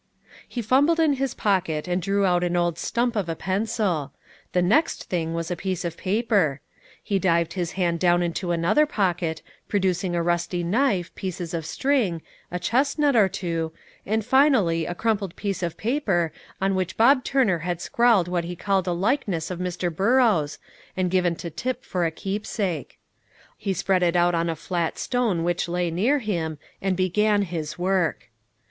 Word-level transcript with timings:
He 0.47 0.63
fumbled 0.63 0.99
in 0.99 1.13
his 1.21 1.35
pocket 1.35 1.87
and 1.87 2.01
drew 2.01 2.25
out 2.25 2.43
an 2.43 2.55
old 2.55 2.79
stump 2.79 3.15
of 3.15 3.29
a 3.29 3.35
pencil. 3.35 4.11
The 4.51 4.63
next 4.63 5.03
thing 5.09 5.35
was 5.35 5.51
a 5.51 5.55
piece 5.55 5.85
of 5.85 5.95
paper; 5.95 6.59
he 7.03 7.19
dived 7.19 7.53
his 7.53 7.73
hand 7.73 7.99
down 7.99 8.23
into 8.23 8.49
another 8.51 8.87
pocket, 8.87 9.43
producing 9.69 10.15
a 10.15 10.23
rusty 10.23 10.63
knife, 10.63 11.13
pieces 11.13 11.53
of 11.53 11.67
string, 11.67 12.23
a 12.51 12.57
chestnut 12.57 13.15
or 13.15 13.29
two, 13.29 13.73
and, 14.03 14.25
finally, 14.25 14.87
a 14.87 14.95
crumpled 14.95 15.35
piece 15.35 15.61
of 15.61 15.77
paper 15.77 16.33
on 16.59 16.73
which 16.73 16.97
Bob 16.97 17.23
Turner 17.23 17.59
had 17.59 17.79
scrawled 17.79 18.27
what 18.27 18.45
he 18.45 18.55
called 18.55 18.87
a 18.87 18.93
likeness 18.93 19.51
of 19.51 19.59
Mr. 19.59 19.95
Burrows, 19.95 20.57
and 20.97 21.11
given 21.11 21.35
to 21.35 21.51
Tip 21.51 21.83
for 21.85 22.07
a 22.07 22.09
keepsake. 22.11 22.97
He 23.55 23.71
spread 23.71 24.01
it 24.01 24.15
out 24.15 24.33
on 24.33 24.49
a 24.49 24.55
flat 24.55 24.97
stone 24.97 25.43
which 25.43 25.69
lay 25.69 25.91
near 25.91 26.17
him, 26.17 26.57
and 26.81 26.97
began 26.97 27.43
his 27.43 27.77
work. 27.77 28.31